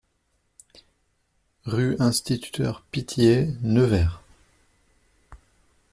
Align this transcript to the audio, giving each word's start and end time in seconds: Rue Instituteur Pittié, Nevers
Rue 1.69 1.95
Instituteur 1.99 2.83
Pittié, 2.89 3.49
Nevers 3.61 4.23